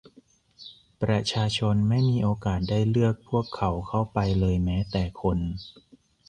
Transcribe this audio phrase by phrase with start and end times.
[1.01, 5.37] ประชาชนไม่มีโอกาสได้เลือกพวกเขาเข้าไปเลยแม้แต่คน